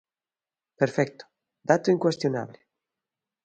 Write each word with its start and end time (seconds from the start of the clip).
Perfecto; 0.79 1.25
dato 1.69 1.91
incuestionable. 1.91 2.57